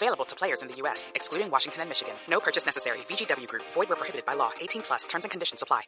[0.00, 2.14] Available to players in the U.S., excluding Washington and Michigan.
[2.30, 2.98] No purchase necessary.
[3.08, 3.64] VGW Group.
[3.74, 4.50] Void where prohibited by law.
[4.60, 5.08] 18 plus.
[5.08, 5.82] Terms and conditions apply.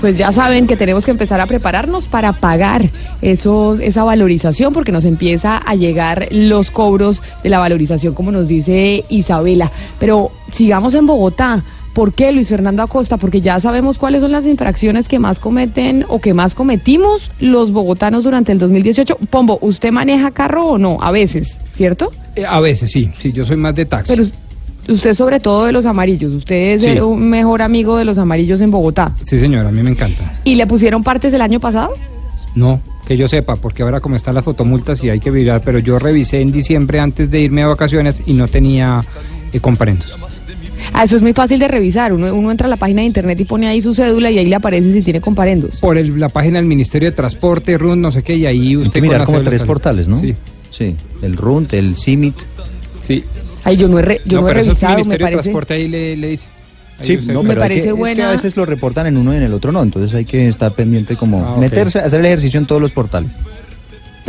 [0.00, 2.88] Pues ya saben que tenemos que empezar a prepararnos para pagar
[3.20, 8.48] esos, esa valorización porque nos empieza a llegar los cobros de la valorización, como nos
[8.48, 9.70] dice Isabela.
[9.98, 11.62] Pero sigamos en Bogotá.
[11.94, 13.16] ¿Por qué, Luis Fernando Acosta?
[13.16, 17.72] Porque ya sabemos cuáles son las infracciones que más cometen o que más cometimos los
[17.72, 19.16] bogotanos durante el 2018.
[19.28, 20.98] Pombo, ¿usted maneja carro o no?
[21.00, 22.12] A veces, ¿cierto?
[22.36, 24.14] Eh, a veces sí, sí, yo soy más de taxi.
[24.14, 24.28] Pero
[24.88, 26.30] usted sobre todo de los amarillos.
[26.32, 26.88] Usted es Sí.
[26.88, 29.12] eh, un mejor amigo de los amarillos en Bogotá.
[29.22, 30.32] Sí, señora, a mí me encanta.
[30.44, 31.92] ¿Y le pusieron partes el año pasado?
[32.54, 35.80] No, que yo sepa, porque ahora como están las fotomultas y hay que virar, pero
[35.80, 39.04] yo revisé en diciembre antes de irme a vacaciones y no tenía
[39.52, 40.16] eh, comparendos.
[41.00, 42.12] Ah, eso es muy fácil de revisar.
[42.12, 44.44] Uno, uno entra a la página de internet y pone ahí su cédula y ahí
[44.44, 45.78] le aparece si tiene comparendos.
[45.80, 48.88] Por el- la página del Ministerio de Transporte, RUN, no sé qué, y ahí usted...
[48.88, 49.66] Hay que con mirar la como tres sale.
[49.66, 50.20] portales, ¿no?
[50.20, 50.34] Sí,
[50.70, 52.34] Sí, el RUNT, el CIMIT.
[53.02, 53.24] sí.
[53.64, 55.32] Ay, yo no he, re- yo no he pero eso es revisado, me Ministerio de
[55.32, 55.42] parece.
[55.50, 56.44] Transporte ahí le, le dice.
[57.02, 59.38] Sí, no, Me parece que, es que buena- a veces lo reportan en uno y
[59.38, 62.60] en el otro no, entonces hay que estar pendiente como Ah, meterse, hacer el ejercicio
[62.60, 63.30] en todos los portales.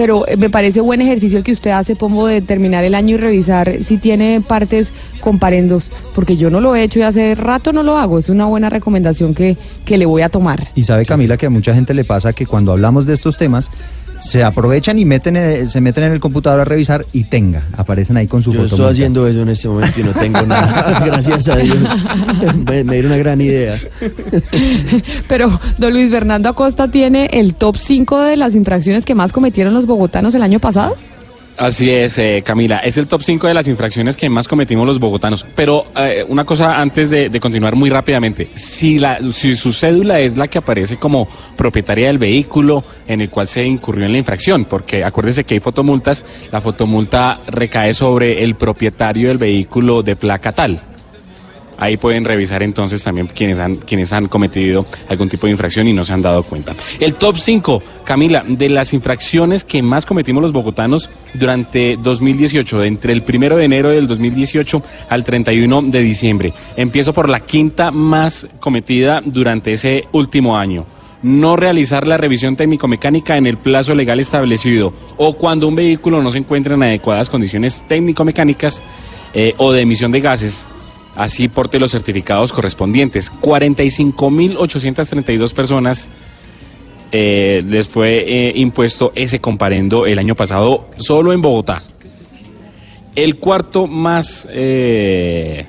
[0.01, 3.13] Pero eh, me parece buen ejercicio el que usted hace, Pombo, de terminar el año
[3.13, 7.71] y revisar si tiene partes comparendos, porque yo no lo he hecho y hace rato
[7.71, 8.17] no lo hago.
[8.17, 10.69] Es una buena recomendación que, que le voy a tomar.
[10.73, 13.69] Y sabe Camila que a mucha gente le pasa que cuando hablamos de estos temas
[14.21, 18.17] se aprovechan y meten en- se meten en el computador a revisar y tenga, aparecen
[18.17, 18.75] ahí con su Yo foto.
[18.75, 20.99] estoy haciendo eso en este momento y no tengo nada.
[21.05, 21.77] Gracias a Dios.
[22.65, 23.79] Me, me dieron una gran idea.
[25.27, 29.73] Pero don Luis Fernando Acosta tiene el top 5 de las infracciones que más cometieron
[29.73, 30.95] los bogotanos el año pasado.
[31.61, 32.79] Así es, eh, Camila.
[32.79, 35.45] Es el top 5 de las infracciones que más cometimos los bogotanos.
[35.55, 38.49] Pero eh, una cosa antes de, de continuar muy rápidamente.
[38.55, 43.29] Si, la, si su cédula es la que aparece como propietaria del vehículo en el
[43.29, 48.43] cual se incurrió en la infracción, porque acuérdese que hay fotomultas, la fotomulta recae sobre
[48.43, 50.81] el propietario del vehículo de placa tal.
[51.81, 55.93] Ahí pueden revisar entonces también quienes han, quienes han cometido algún tipo de infracción y
[55.93, 56.75] no se han dado cuenta.
[56.99, 62.87] El top 5, Camila, de las infracciones que más cometimos los bogotanos durante 2018, de
[62.87, 66.53] entre el primero de enero del 2018 al 31 de diciembre.
[66.77, 70.85] Empiezo por la quinta más cometida durante ese último año
[71.23, 76.31] no realizar la revisión técnico-mecánica en el plazo legal establecido o cuando un vehículo no
[76.31, 78.83] se encuentra en adecuadas condiciones técnico-mecánicas
[79.33, 80.67] eh, o de emisión de gases,
[81.15, 83.31] así porte los certificados correspondientes.
[83.31, 86.09] 45.832 personas
[87.11, 91.81] eh, les fue eh, impuesto ese comparendo el año pasado solo en Bogotá.
[93.15, 95.65] El cuarto más eh,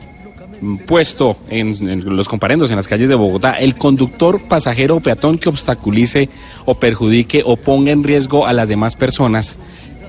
[0.87, 5.39] puesto en, en los comparendos en las calles de Bogotá, el conductor, pasajero o peatón
[5.39, 6.29] que obstaculice
[6.65, 9.59] o perjudique o ponga en riesgo a las demás personas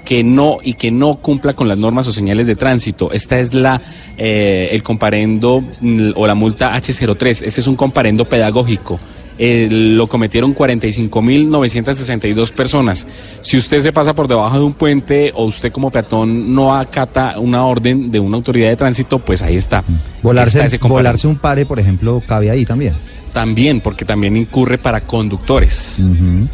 [0.05, 3.11] que no y que no cumpla con las normas o señales de tránsito.
[3.11, 3.81] Esta es la
[4.17, 7.43] eh, el comparendo mm, o la multa H03.
[7.45, 8.99] Este es un comparendo pedagógico.
[9.39, 13.07] Eh, lo cometieron 45.962 personas.
[13.41, 17.39] Si usted se pasa por debajo de un puente o usted como peatón no acata
[17.39, 19.83] una orden de una autoridad de tránsito, pues ahí está.
[20.21, 21.09] Volarse, Está ese comparendo.
[21.09, 22.93] volarse un pare, por ejemplo, cabe ahí también.
[23.33, 26.03] También, porque también incurre para conductores,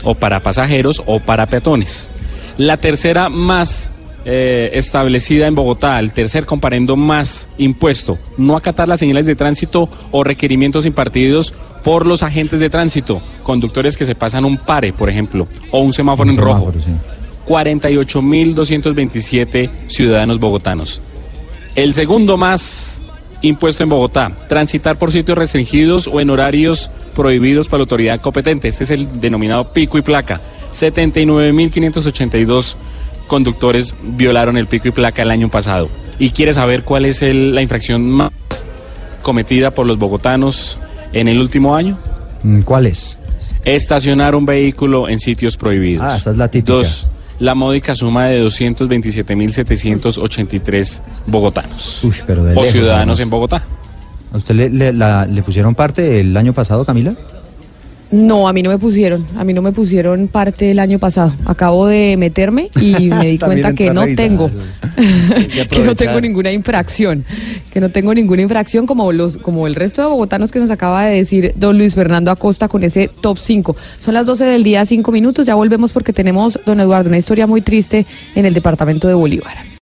[0.04, 2.10] o para pasajeros, o para peatones.
[2.60, 3.90] La tercera más
[4.26, 9.88] eh, establecida en Bogotá, el tercer comparendo más impuesto, no acatar las señales de tránsito
[10.12, 11.54] o requerimientos impartidos
[11.86, 15.94] por los agentes de tránsito, conductores que se pasan un pare, por ejemplo, o un
[15.94, 16.74] semáforo Un en rojo.
[16.74, 16.92] semáforo, sí.
[17.48, 21.02] 48.227 ciudadanos bogotanos.
[21.76, 23.02] El segundo más
[23.42, 28.68] impuesto en Bogotá, transitar por sitios restringidos o en horarios prohibidos para la autoridad competente.
[28.68, 30.42] Este es el denominado pico y placa.
[30.72, 32.76] 79.582
[33.28, 35.90] conductores violaron el pico y placa el año pasado.
[36.18, 38.32] ¿Y quiere saber cuál es el- la infracción más
[39.22, 40.78] cometida por los bogotanos
[41.14, 41.98] en el último año?
[42.44, 43.18] Mm, ¿Cuál es?
[43.66, 46.06] Estacionar un vehículo en sitios prohibidos.
[46.10, 46.74] Ah, esa es la típica.
[46.74, 47.08] Dos,
[47.40, 52.04] la módica suma de 227.783 bogotanos.
[52.04, 53.20] Uy, pero de o lejos, ciudadanos además.
[53.20, 53.64] en Bogotá.
[54.34, 57.14] ¿A usted le, le- la- le pusieron parte el año pasado, Camila?
[58.12, 61.34] No, a mí no me pusieron, a mí no me pusieron parte el año pasado.
[61.46, 64.50] Acabo de meterme y me di cuenta que no tengo,
[65.70, 67.24] que no tengo ninguna infracción,
[67.72, 71.06] que no tengo ninguna infracción como los, como el resto de bogotanos que nos acaba
[71.06, 73.76] de decir don Luis Fernando Acosta con ese top 5.
[74.00, 77.46] Son las 12 del día, 5 minutos, ya volvemos porque tenemos, don Eduardo, una historia
[77.46, 79.69] muy triste en el departamento de Bolívar.